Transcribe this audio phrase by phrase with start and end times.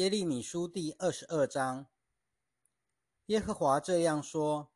[0.00, 1.86] 耶利米书第二十二章，
[3.26, 4.70] 耶和华这样说：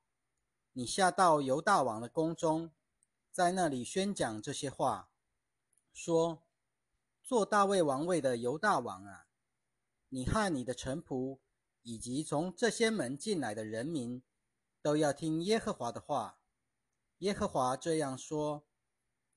[0.74, 2.70] 你下到犹大王的宫中，
[3.32, 5.08] 在那里宣讲这些话，
[5.94, 6.42] 说：
[7.22, 9.26] 做大卫王位的犹大王啊，
[10.10, 11.38] 你和你的臣仆，
[11.80, 14.22] 以及从这些门进来的人民，
[14.82, 16.38] 都要听耶和华的话。
[17.20, 18.66] 耶和华这样说：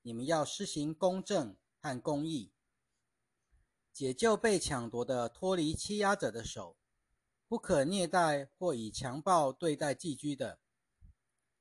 [0.02, 2.52] 你们要施行公正和公义。
[3.98, 6.78] 解救被抢夺的、脱离欺压者的手，
[7.48, 10.60] 不可虐待或以强暴对待寄居的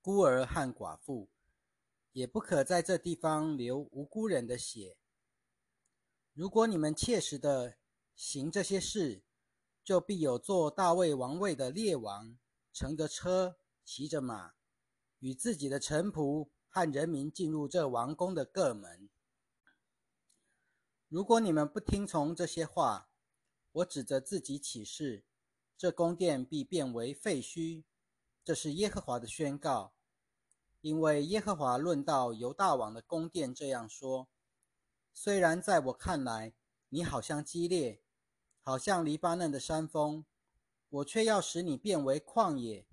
[0.03, 1.31] 孤儿和寡妇，
[2.13, 4.99] 也不可在这地方流无辜人的血。
[6.35, 7.79] 如果你们切实的
[8.15, 9.23] 行这些事，
[9.83, 12.37] 就必有做大卫王位的列王，
[12.71, 14.53] 乘着车，骑着马，
[15.21, 19.09] 与自己的臣仆和人民进入这王宫的各门。
[21.17, 23.09] 如果你们不听从这些话，
[23.73, 25.25] 我指着自己起誓，
[25.75, 27.85] 这宫殿必变为废墟。
[28.45, 29.95] 这是耶和华的宣告。
[30.83, 34.29] 因为耶和华论到犹大王的宫殿这样说：
[35.15, 36.53] 虽然在我看来，
[36.91, 38.03] 你好像激烈，
[38.61, 40.27] 好像黎巴嫩的山峰，
[40.91, 42.87] 我却要使你变为旷野，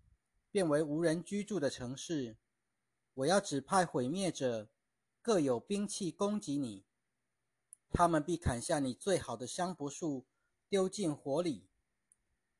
[0.49, 2.37] 变为无人居住的城市。
[3.15, 4.69] 我要指派毁灭者，
[5.21, 6.85] 各有兵器攻击你。
[7.93, 10.25] 他们必砍下你最好的香柏树，
[10.67, 11.69] 丢进火里。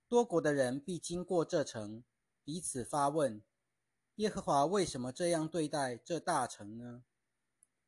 [0.08, 2.04] 多国的人必经过这城，
[2.44, 3.42] 彼此发问：
[4.18, 7.04] 耶和华为什么这样对待这大城呢？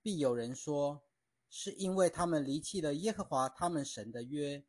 [0.01, 1.03] 必有人说：
[1.47, 4.66] 是因为他们离弃了耶和华他们神的约，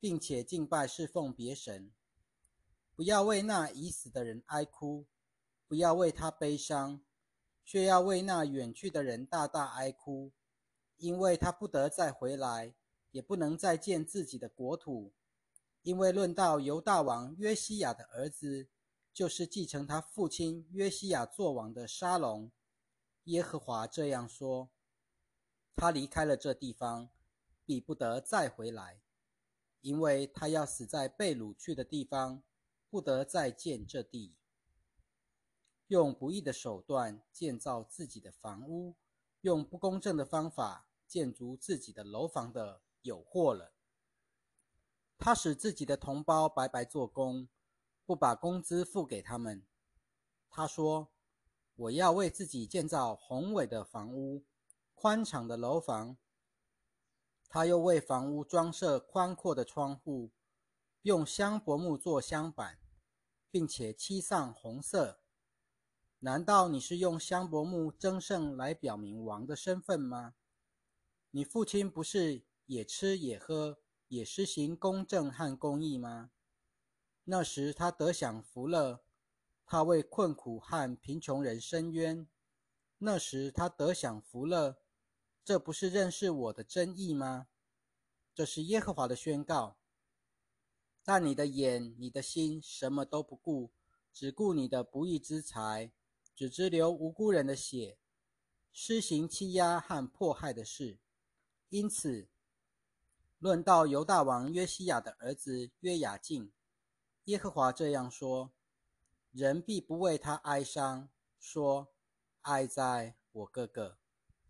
[0.00, 1.92] 并且敬拜侍奉别神。
[2.94, 5.06] 不要为那已死的人哀哭，
[5.68, 7.02] 不要为他悲伤，
[7.62, 10.32] 却要为那远去的人大大哀哭。
[10.96, 12.74] 因为他不得再回来，
[13.10, 15.12] 也不能再见自己的国土。
[15.82, 18.68] 因为论到犹大王约西亚的儿子，
[19.14, 22.50] 就是继承他父亲约西亚作王的沙龙，
[23.24, 24.70] 耶和华这样说：
[25.76, 27.10] 他离开了这地方，
[27.64, 29.00] 必不得再回来，
[29.80, 32.42] 因为他要死在被掳去的地方，
[32.90, 34.34] 不得再见这地。
[35.86, 38.96] 用不义的手段建造自己的房屋，
[39.42, 40.85] 用不公正的方法。
[41.06, 43.72] 建筑自己的楼房的有祸了。
[45.18, 47.48] 他使自己的同胞白白做工，
[48.04, 49.66] 不把工资付给他们。
[50.50, 51.10] 他说
[51.76, 54.44] ：“我要为自己建造宏伟的房屋，
[54.94, 56.16] 宽敞的楼房。”
[57.48, 60.32] 他又为房屋装设宽阔的窗户，
[61.02, 62.78] 用香柏木做香板，
[63.50, 65.20] 并且漆上红色。
[66.18, 70.34] 难道你是用香柏木争胜来表明王的身份吗？
[71.36, 76.30] 你父亲不是也吃也喝，也施行公正和公义吗？
[77.24, 79.04] 那时他得享福乐，
[79.66, 82.26] 他为困苦和贫穷人伸冤。
[82.96, 84.78] 那时他得享福乐，
[85.44, 87.48] 这不是认识我的真意吗？
[88.34, 89.76] 这是耶和华的宣告。
[91.04, 93.72] 但你的眼、你的心什么都不顾，
[94.10, 95.92] 只顾你的不义之财，
[96.34, 97.98] 只知流无辜人的血，
[98.72, 100.98] 施行欺压和迫害的事。
[101.68, 102.28] 因此，
[103.38, 106.52] 论到犹大王约西亚的儿子约雅敬，
[107.24, 108.52] 耶和华这样说：
[109.32, 111.08] 人必不为他哀伤，
[111.40, 111.92] 说
[112.42, 113.98] 哀在我哥哥，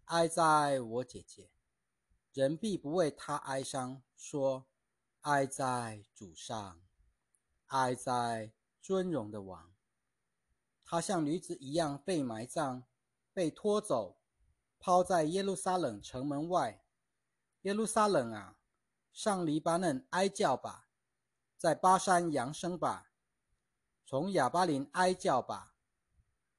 [0.04, 1.49] 哀在我姐姐；
[2.34, 4.66] 人必不为他哀伤，说
[5.22, 6.81] 哀在主上，
[7.69, 8.53] 哀在
[8.83, 9.72] 尊荣的王。
[10.84, 12.84] 他像驴子一样被埋葬，
[13.33, 14.19] 被拖走，
[14.78, 16.83] 抛在耶路撒冷城门外。
[17.66, 18.60] 耶路撒冷啊，
[19.12, 20.88] 上黎巴嫩哀叫吧，
[21.59, 23.10] 在巴山扬声吧，
[24.04, 25.75] 从亚巴林哀叫吧，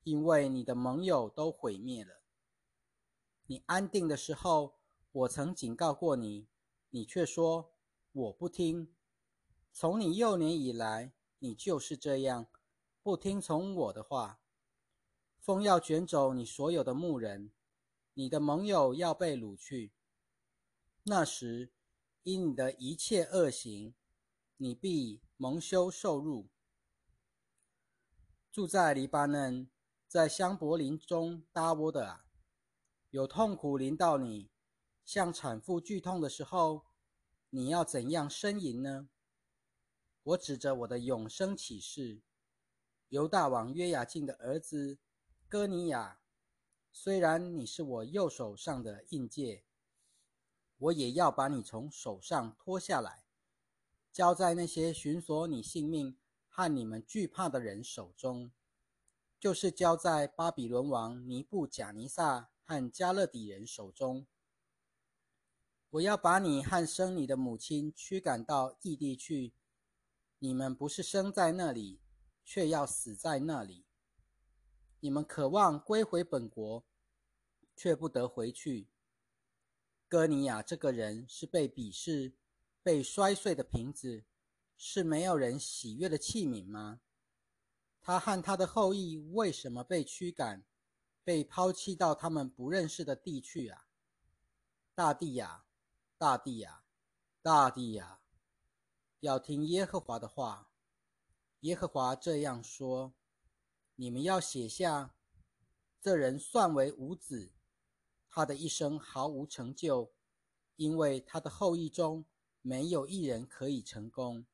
[0.04, 2.24] 因为你的盟友都毁灭了。
[3.46, 4.80] 你安定的时候，
[5.14, 6.50] 我曾警告过你，
[6.90, 7.72] 你却说
[8.12, 8.94] 我不听。
[9.72, 12.48] 从你幼年以来，你就是这样，
[13.02, 14.42] 不听从我的话。
[15.40, 17.54] 风要卷走你所有的牧人，
[18.14, 19.94] 你的盟友要被掳去。
[21.10, 21.72] 那时，
[22.24, 23.96] 因你的一切恶行，
[24.58, 26.50] 你必蒙羞受辱。
[28.52, 29.70] 住在黎巴嫩，
[30.06, 32.26] 在香柏林中搭窝的啊，
[33.12, 34.52] 有痛苦临到你，
[35.06, 36.84] 像产妇剧痛的时候，
[37.52, 39.08] 你要怎样呻吟呢？
[40.24, 42.22] 我指着我的永生启示，
[43.08, 45.00] 犹大王约雅敬的儿子
[45.48, 46.20] 哥尼亚，
[46.92, 49.64] 虽然你是我右手上的印戒。
[50.78, 53.24] 我也要把你从手上脱下来，
[54.12, 58.52] 交在那些寻索你性命和你们惧怕的人手中，
[59.40, 64.28] 就是交在巴比伦王尼布贾尼撒和加勒底人手中。
[65.92, 69.54] 我要把你和生你的母亲驱赶到异地去，
[70.40, 72.02] 你们不是生在那里，
[72.44, 73.86] 却要死在那里。
[75.00, 76.84] 你们渴望归回本国，
[77.76, 78.90] 却不得回去。
[80.10, 82.34] 哥尼亚这个人是被鄙视、
[82.82, 84.24] 被摔碎的瓶子，
[84.78, 87.02] 是没有人喜悦的器皿吗？
[88.00, 90.64] 他和他的后裔为什么被驱赶，
[91.26, 93.88] 被抛弃到他们不认识的地去啊？
[94.96, 95.66] 大地呀！
[96.18, 96.84] 大地呀，
[97.42, 98.22] 大地呀，
[99.20, 100.72] 要听耶和华的话。
[101.60, 103.14] 耶和华这样说：
[103.96, 105.14] 你们要写下，
[106.00, 107.52] 这人算为无子，
[108.30, 110.12] 他的一生毫无成就，
[110.76, 112.26] 因为他的后裔中
[112.62, 114.46] 没有一人可以成功，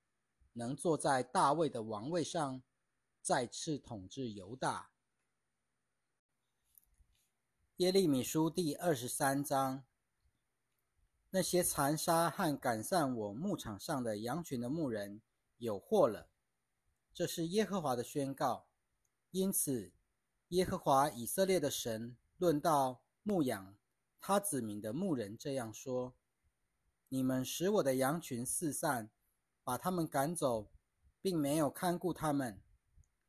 [0.54, 2.62] 能坐在大卫的王位上，
[3.22, 4.92] 再次统治犹大。
[7.78, 9.84] 耶利米书第二十三章。
[11.36, 15.20] 那些残杀和赶散我牧场上的羊群的牧人
[15.58, 16.30] 有祸了，
[17.12, 18.68] 这是耶和华的宣告。
[19.32, 19.92] 因此，
[20.50, 23.76] 耶和华以色列的神论到牧养
[24.20, 26.14] 他子民的牧人这样说：
[27.08, 29.10] 你们使我的羊群四散，
[29.64, 30.70] 把他们赶走，
[31.22, 32.62] 并没有看顾他们。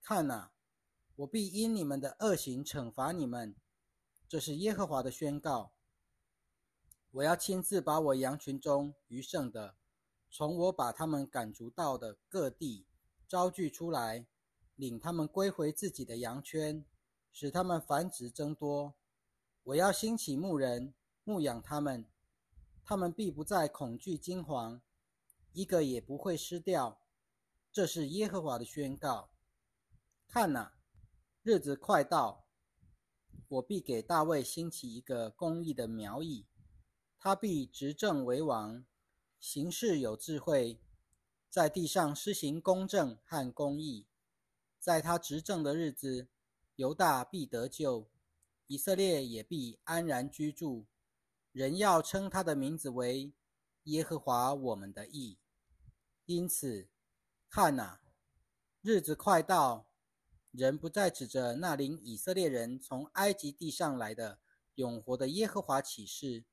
[0.02, 0.52] 看哪，
[1.14, 3.54] 我必因你们的恶行惩罚你们。
[4.28, 5.72] 这是耶和华的宣告。
[7.12, 9.76] 我要亲自把我羊群中余剩的，
[10.28, 12.84] 从我把他们赶逐到的各地
[13.28, 14.26] 招聚出来，
[14.74, 16.84] 领他们归回自己的羊圈，
[17.30, 18.96] 使他们繁殖增多。
[19.64, 20.92] 我要兴起牧人
[21.24, 22.04] 牧养他们，
[22.84, 24.82] 他们必不再恐惧惊惶，
[25.52, 27.00] 一个也不会失掉。
[27.72, 29.30] 这是耶和华的宣告。
[30.28, 30.74] 看哪，
[31.42, 32.44] 日子快到，
[33.48, 36.46] 我必给大卫兴起一个公义的苗裔。
[37.18, 38.84] 他必执政为王，
[39.40, 40.78] 行事有智慧，
[41.48, 44.06] 在地上施行公正和公义。
[44.78, 46.28] 在他执政的日子，
[46.76, 48.10] 犹大必得救，
[48.66, 50.86] 以色列也必安然居住。
[51.52, 53.32] 人要称他的名字为
[53.84, 55.38] 耶和华我们的义。
[56.26, 56.88] 因此，
[57.48, 58.00] 看哪，
[58.82, 59.88] 日子快到，
[60.50, 64.40] 人不再指着那领以色列人从埃及地上来的
[64.74, 66.44] 永活的耶和华起誓。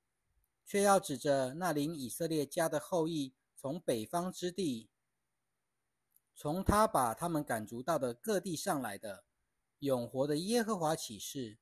[0.63, 4.89] 却要指着那领以色列家的后裔从北方之地，
[6.33, 9.25] 从他把他们赶逐到的各地上来的
[9.79, 11.57] 永活的耶和华起誓，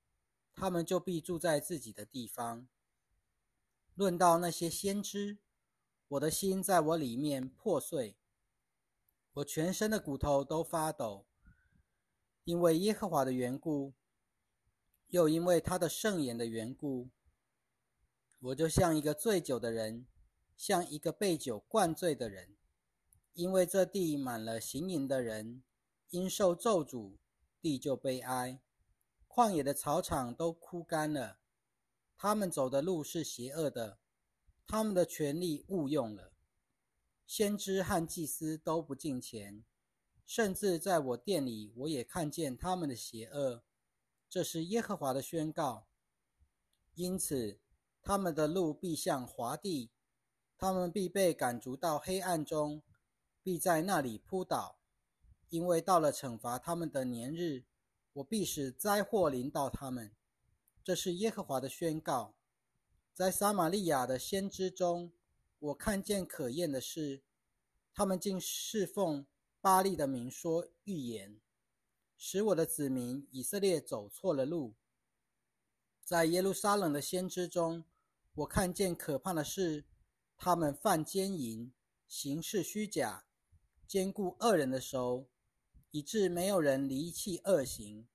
[0.59, 2.67] 他们就必住在自己的地方。
[3.95, 5.37] 论到那些先知，
[6.09, 8.17] 我的心在我里面破碎，
[9.35, 11.25] 我全身的骨头都发抖，
[12.43, 13.93] 因为耶和华的缘故，
[15.07, 17.09] 又因为他的圣言的缘故。
[18.39, 20.05] 我就像一个醉酒的人，
[20.57, 22.57] 像一个被酒灌醉的人，
[23.33, 25.63] 因为这地满了行淫的人，
[26.09, 27.15] 因受咒诅，
[27.61, 28.59] 地就悲哀，
[29.39, 31.39] 旷野的草场都枯干了。
[32.17, 33.97] 他们走的路是邪恶的，
[34.67, 36.33] 他们的权力误用了。
[37.25, 39.63] 先知和祭司都不敬钱，
[40.25, 43.63] 甚至在我店里，我也看见他们的邪恶。
[44.29, 45.87] 这是耶和华的宣告。
[46.95, 47.61] 因此。
[48.01, 49.91] 他们的路必向华地，
[50.57, 52.81] 他们必被赶逐到黑暗中，
[53.43, 54.79] 必在那里扑倒，
[55.49, 57.65] 因为到了惩罚他们的年日，
[58.19, 60.11] 我必使灾祸临到他们。
[60.83, 62.35] 这是耶和华的宣告。
[63.13, 65.11] 在撒玛利亚的先知中，
[65.59, 67.21] 我看见可厌的事，
[67.93, 69.25] 他们竟侍奉
[69.61, 71.39] 巴利的名说预言，
[72.17, 74.73] 使我的子民以色列走错了路。
[76.03, 77.85] 在耶路撒冷的先知中。
[78.35, 79.83] 我看见可怕的是，
[80.37, 81.73] 他们犯奸淫，
[82.07, 83.25] 行事虚假，
[83.85, 85.27] 兼顾恶人的手，
[85.91, 88.07] 以致没有人离弃恶行。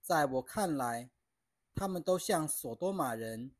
[0.00, 1.10] 在我看来，
[1.74, 3.52] 他们都像索多玛人，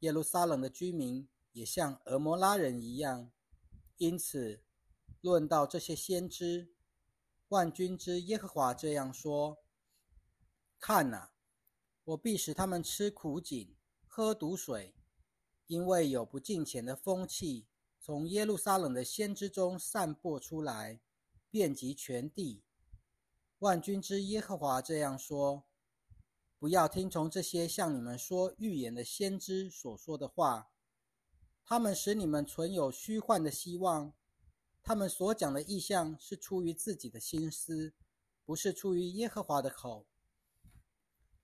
[0.00, 3.30] 耶路撒冷的居民也像俄摩拉人一样。
[3.98, 4.62] 因此，
[5.20, 6.74] 论到这些先知，
[7.48, 9.58] 万军之耶和华这样说：
[10.78, 11.32] 看哪，
[12.04, 13.74] 我必使他们吃苦井，
[14.06, 14.94] 喝毒水。
[15.66, 17.66] 因为有不敬虔的风气
[17.98, 21.00] 从耶路撒冷的先知中散播出来，
[21.50, 22.62] 遍及全地。
[23.60, 25.64] 万军之耶和华这样说：
[26.58, 30.70] 不要听从这些向你们说预言的先知所说的话，
[31.64, 34.12] 他们使你们存有虚幻的希望，
[34.82, 37.94] 他们所讲的意象是出于自己的心思，
[38.44, 40.06] 不是出于耶和华的口。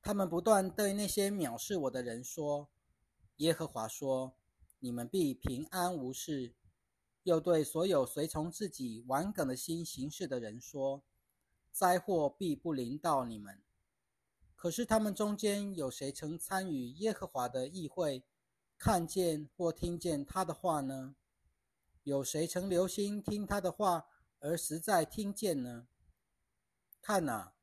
[0.02, 2.68] 他们不断对那些藐视我的人说
[3.38, 4.34] ：“耶和华说，
[4.80, 6.54] 你们必平安无事。”
[7.24, 11.04] 又对所有随从自己顽梗的心行事的人说
[11.72, 13.60] ：“灾祸必不临到你们。”
[14.54, 18.22] 可是他们中间有谁曾参与耶和华的议会，
[18.78, 21.16] 看见或听见他的话呢？
[22.04, 24.06] 有谁曾留心听他的话
[24.38, 25.88] 而实在听见呢？
[27.00, 27.54] 看哪，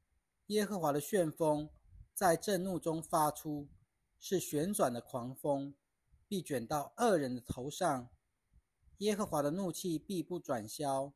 [0.48, 1.70] 耶和华的旋风
[2.14, 3.70] 在震怒中发出，
[4.18, 5.76] 是旋转的狂风，
[6.28, 8.10] 必卷到恶人的头上。
[8.98, 11.14] 耶和华的怒气必不转消，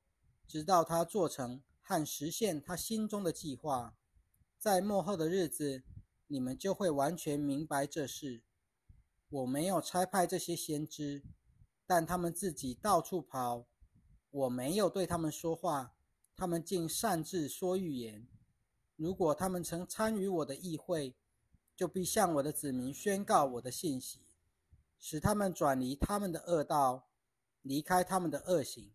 [0.47, 1.61] 直到他做成
[1.93, 3.95] 和实现他心中的计划。
[4.57, 5.83] 在末后的日子，
[6.25, 8.41] 你们就会完全明白这事。
[9.29, 11.23] 我没有差派这些先知，
[11.85, 13.67] 但他们自己到处跑。
[14.31, 15.93] 我没有对他们说话，
[16.35, 18.27] 他们竟擅自说预言。
[18.95, 21.15] 如果他们曾参与我的议会，
[21.75, 24.21] 就必向我的子民宣告我的信息，
[24.99, 27.09] 使他们转离他们的恶道。
[27.65, 28.91] 离开他们的恶行，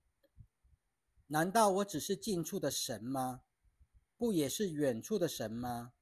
[1.30, 3.42] 难道我只是近处的神吗？
[4.16, 5.92] 不也是远处的神吗？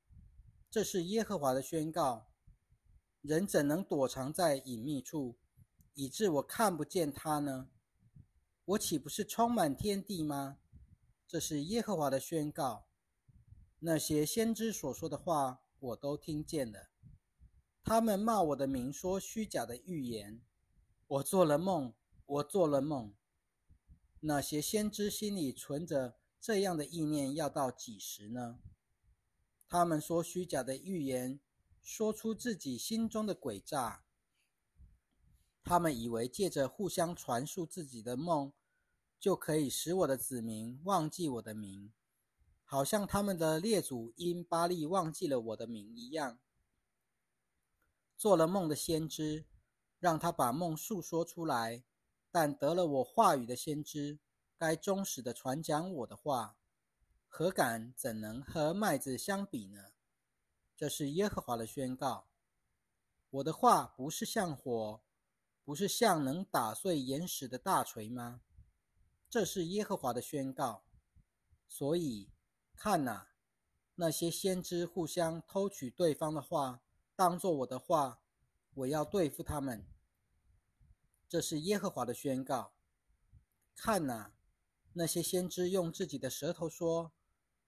[0.70, 2.28] 这是耶和华的宣告。
[3.22, 5.36] 人怎能躲藏在隐秘处，
[5.94, 7.70] 以致我看不见他呢？
[8.64, 10.58] 我岂不是充满天地吗？
[11.26, 12.86] 这是耶和华的宣告。
[13.80, 16.90] 那些先知所说的话，我都听见了。
[17.82, 20.40] 他们骂我的名说虚假的预言。
[21.08, 21.92] 我做了梦。
[22.26, 23.14] 我做了梦，
[24.28, 28.58] 那些先知心里存着这样的意念，要到几时呢？
[29.68, 31.38] 他们说虚假的预言，
[31.80, 34.02] 说出自己心中的诡诈。
[35.62, 38.52] 他们以为借着互相传述自己的梦，
[39.20, 41.92] 就可以使我的子民忘记我的名，
[42.64, 46.40] 好像他们的列祖因巴利忘记了我的名一样。
[48.16, 49.46] 做了梦的先知，
[50.00, 51.84] 让他把梦述说出来。
[52.38, 54.18] 但得了我话语的先知，
[54.58, 56.58] 该忠实的传讲我的话，
[57.28, 59.92] 何敢怎能和麦子相比呢？
[60.76, 62.28] 这是耶和华的宣告。
[63.30, 65.00] 我的话不是像火，
[65.64, 68.42] 不是像能打碎岩石的大锤吗？
[69.30, 70.84] 这是耶和华的宣告。
[71.66, 72.30] 所以
[72.74, 73.28] 看呐，
[73.94, 76.82] 那些先知互相偷取对方的话，
[77.14, 78.20] 当作我的话，
[78.74, 79.86] 我要对付他们。
[81.28, 82.72] 这是耶和华的宣告。
[83.74, 84.32] 看哪，
[84.92, 87.12] 那些先知用自己的舌头说：“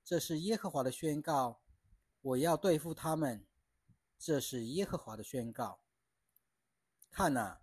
[0.04, 1.60] 这是耶和华的宣告，
[2.22, 3.46] 我要对付他们。”
[4.18, 5.80] 这是耶和华的宣告。
[7.10, 7.60] 看哪，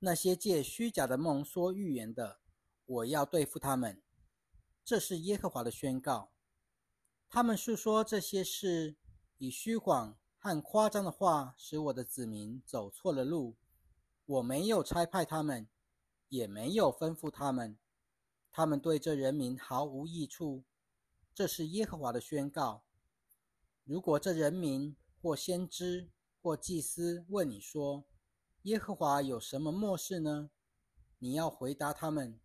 [0.00, 2.40] 那些借虚假的梦说预言的，
[2.84, 4.02] 我要对付他们。
[4.84, 6.32] 这是耶和华的宣告。
[7.28, 8.96] 他们诉说这些事，
[9.38, 13.56] 以虚谎和夸张的话，使我的子民走错了路。
[14.30, 15.68] 我没有差派他们，
[16.28, 17.76] 也没有吩咐他们，
[18.52, 20.62] 他们对这人民毫无益处。
[21.34, 22.84] 这是耶和华的宣告。
[23.82, 28.04] 如果这人民或先知或祭司问你说
[28.62, 30.52] ：“耶和华有什么漠视呢？”
[31.18, 32.38] 你要回答他们：“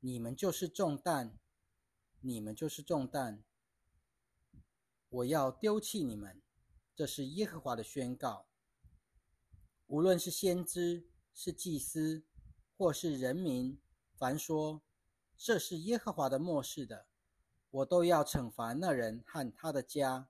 [0.00, 1.38] 你们就是重担，
[2.20, 3.42] 你们就是重担。
[5.08, 6.42] 我要丢弃你们。”
[6.94, 8.46] 这是耶和华的宣告。
[9.88, 12.22] 无论是先知、是祭司，
[12.76, 13.80] 或是人民，
[14.14, 14.82] 凡说
[15.34, 17.06] 这是耶和华的末世的，
[17.70, 20.28] 我都要惩罚那人和他的家。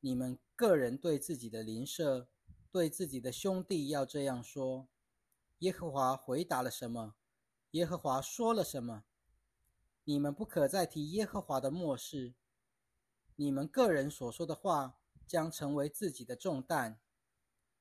[0.00, 2.28] 你们个人对自己的邻舍、
[2.72, 4.88] 对自己的兄弟要这样说：
[5.58, 7.14] 耶和华回答了什么？
[7.70, 9.04] 耶和华说了什么？
[10.02, 12.34] 你们不可再提耶和华的末世。
[13.36, 14.98] 你们个人所说的话
[15.28, 16.98] 将成为自己的重担。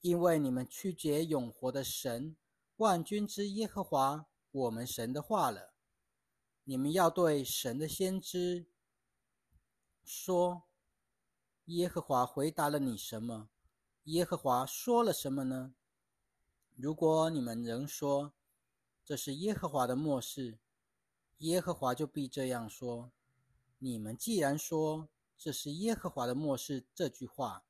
[0.02, 2.36] 因为你们曲解永活的神、
[2.78, 5.74] 万军之耶和华我们神的话了，
[6.64, 8.68] 你们要对神的先知
[10.04, 10.64] 说：
[11.66, 13.50] 耶和华回答了你什么？
[14.04, 15.74] 耶和华说了什么呢？
[16.76, 18.34] 如果你们仍说
[19.04, 20.60] 这是耶和华的末世，
[21.40, 23.12] 耶和华就必这样说：
[23.80, 27.67] 你们既然说这是耶和华的末世这句话。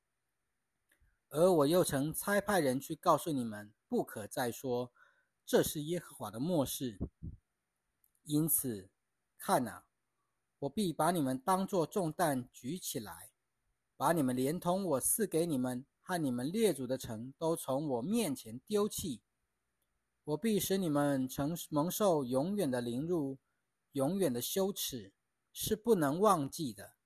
[1.29, 4.91] 而我又曾差派人去告诉你们，不可再说
[5.46, 6.98] 这是耶和华的末世。
[8.24, 8.89] 因此，
[9.38, 9.86] 看哪，
[10.60, 13.31] 我必把你们当作重担举起来，
[13.96, 19.22] 把你们连同我赐给你们和你们列祖的城都从我面前丢弃。
[20.25, 23.38] 我必使你们承蒙受永远的凌辱，
[23.93, 25.13] 永远的羞耻，
[25.53, 26.97] 是不能忘记的。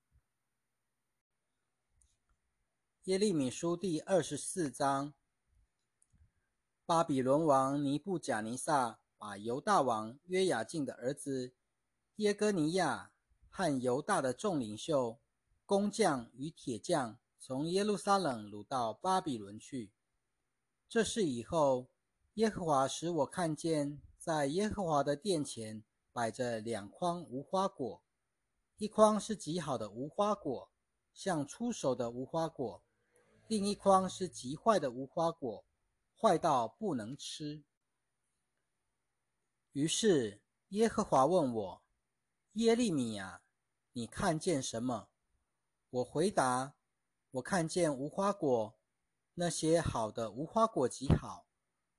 [3.06, 5.12] 耶利米书第二十四章：
[6.86, 11.52] 巴比伦王尼布贾尼撒把犹大王约雅敬的儿子
[12.16, 13.10] 耶哥尼亚
[13.48, 15.18] 和犹大的众领袖、
[15.66, 19.90] 工匠与铁匠从耶路撒冷掳到巴比伦去。
[20.88, 21.88] 这事以后，
[22.34, 25.82] 耶和华使我看见，在耶和华的殿前
[26.12, 28.00] 摆着两筐无花果，
[28.76, 30.70] 一筐是极好的无花果，
[31.12, 32.84] 像出熟的无花果；
[33.48, 35.64] 另一筐是极坏的无花果，
[36.18, 37.62] 坏到不能吃。
[39.72, 41.82] 于是耶和华问我
[42.54, 43.42] ：“耶利米啊，
[43.92, 45.08] 你看见什么？”
[45.90, 46.74] 我回答
[47.32, 48.74] ：“我看见无花果。”
[49.34, 51.46] 那些好的无花果极好，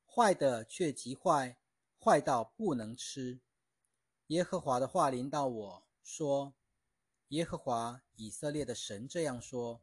[0.06, 1.58] 坏的却极坏，
[2.00, 3.42] 坏到不能吃。
[4.28, 6.54] 耶和华的话临到我说
[7.30, 9.82] ：“耶和华以色列的神这样说：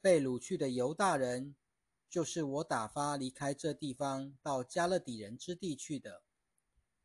[0.00, 1.54] 被掳去的犹大人，
[2.08, 6.22] 就是我打发离开这地方到加勒底人之地去的。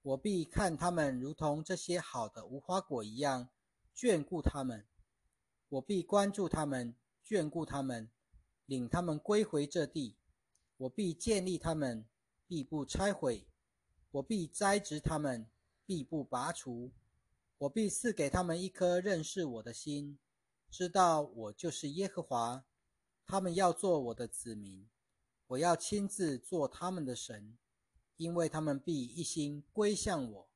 [0.02, 3.50] 我必看他们如同这些好的无花果一样，
[3.96, 4.86] 眷顾他们；
[5.70, 6.96] 我必关注他们，
[7.26, 8.10] 眷顾他们。”
[8.66, 10.16] 领他们归回这地，
[10.78, 12.06] 我必建立他们，
[12.48, 13.46] 必不拆毁；
[14.12, 15.46] 我必栽植他们，
[15.86, 16.94] 必不拔除；
[17.58, 20.18] 我必赐给他们一颗认识我的心，
[20.72, 22.64] 知道我就是耶和华。
[23.26, 24.88] 他们要做我的子民，
[25.48, 27.58] 我要亲自做他们的神，
[28.18, 30.50] 因为他们必一心归向我。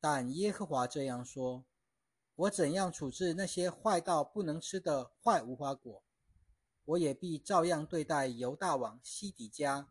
[0.00, 1.64] 但耶和华这样说：
[2.34, 6.02] 我怎样处置那些坏到不能吃的坏无花果？
[6.86, 9.88] 我也必照样对待犹大王西底家，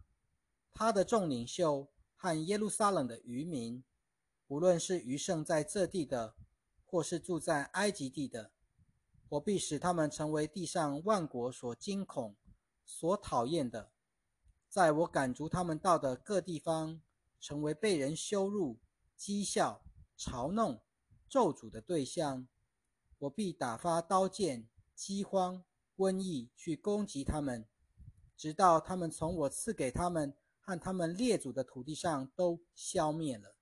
[0.71, 3.83] 他的众领袖和耶路撒冷的渔民，
[4.47, 6.35] 无论是余剩在这地的，
[6.85, 8.51] 或是住在埃及地的，
[9.33, 12.35] 我必使他们成为地上万国所惊恐、
[12.85, 13.91] 所讨厌的，
[14.69, 17.01] 在我赶逐他们到的各地方，
[17.39, 18.77] 成为被人羞辱、
[19.17, 19.83] 讥笑、
[20.15, 20.83] 嘲弄、
[21.27, 22.47] 咒诅的对象。
[23.17, 25.63] 我必打发刀剑、饥荒。
[25.95, 27.67] 瘟疫去攻击他们，
[28.35, 33.55] 直到他们从我赐给他们和他们列祖的土地上都消灭了。